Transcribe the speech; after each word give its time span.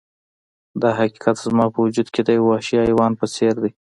دا 0.81 0.89
حقیقت 0.99 1.35
زما 1.45 1.65
په 1.73 1.79
وجود 1.85 2.07
کې 2.13 2.21
د 2.23 2.29
یو 2.37 2.45
وحشي 2.51 2.77
حیوان 2.85 3.11
په 3.19 3.25
څیر 3.33 3.53
دی 3.63 3.71